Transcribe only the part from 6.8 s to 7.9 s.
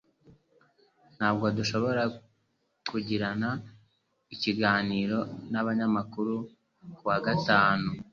kuwa gatanu.